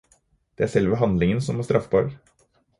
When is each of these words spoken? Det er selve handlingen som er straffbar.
Det 0.57 0.65
er 0.67 0.71
selve 0.75 0.99
handlingen 1.03 1.45
som 1.51 1.61
er 1.63 1.71
straffbar. 1.71 2.13